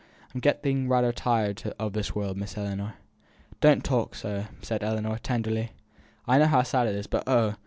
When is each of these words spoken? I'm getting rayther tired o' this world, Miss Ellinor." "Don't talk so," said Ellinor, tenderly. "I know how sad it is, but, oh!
I'm 0.33 0.39
getting 0.41 0.89
rayther 0.89 1.11
tired 1.11 1.61
o' 1.79 1.89
this 1.89 2.15
world, 2.15 2.35
Miss 2.35 2.57
Ellinor." 2.57 2.95
"Don't 3.59 3.83
talk 3.83 4.15
so," 4.15 4.45
said 4.59 4.81
Ellinor, 4.83 5.19
tenderly. 5.19 5.73
"I 6.27 6.39
know 6.39 6.47
how 6.47 6.63
sad 6.63 6.87
it 6.87 6.95
is, 6.95 7.05
but, 7.05 7.21
oh! 7.27 7.53